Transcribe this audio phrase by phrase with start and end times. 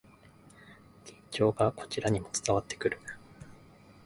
[1.05, 2.99] 緊張がこちらにも伝わってくる